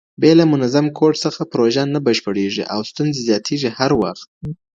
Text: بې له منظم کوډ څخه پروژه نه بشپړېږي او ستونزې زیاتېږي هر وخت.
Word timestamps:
بې 0.21 0.31
له 0.39 0.45
منظم 0.51 0.85
کوډ 0.97 1.13
څخه 1.25 1.41
پروژه 1.51 1.83
نه 1.93 1.99
بشپړېږي 2.05 2.63
او 2.73 2.79
ستونزې 2.91 3.21
زیاتېږي 3.29 3.69
هر 3.79 3.91
وخت. 4.01 4.27